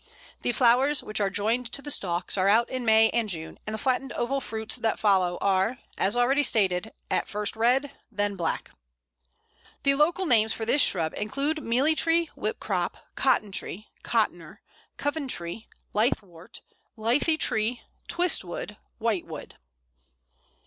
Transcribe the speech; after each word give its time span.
The 0.41 0.51
flowers, 0.51 1.03
which 1.03 1.21
are 1.21 1.29
jointed 1.29 1.71
to 1.73 1.81
the 1.83 1.91
stalks, 1.91 2.35
are 2.35 2.47
out 2.47 2.67
in 2.71 2.83
May 2.83 3.11
and 3.11 3.29
June, 3.29 3.59
and 3.67 3.73
the 3.75 3.77
flattened 3.77 4.11
oval 4.13 4.41
fruits 4.41 4.77
that 4.77 4.97
follow 4.97 5.37
are, 5.41 5.77
as 5.95 6.17
already 6.17 6.41
stated, 6.41 6.91
at 7.11 7.27
first 7.27 7.55
red, 7.55 7.91
then 8.11 8.35
black. 8.35 8.71
The 9.83 9.93
local 9.93 10.25
names 10.25 10.53
for 10.53 10.65
this 10.65 10.81
shrub 10.81 11.13
include 11.17 11.61
Mealy 11.61 11.93
tree, 11.93 12.31
Whipcrop, 12.35 12.97
Cotton 13.13 13.51
tree, 13.51 13.89
Cottoner, 14.03 14.57
Coventree, 14.97 15.67
Lithe 15.93 16.21
wort, 16.23 16.61
Lithy 16.97 17.37
tree, 17.37 17.83
Twist 18.07 18.43
wood, 18.43 18.77
White 18.97 19.27
wood. 19.27 19.55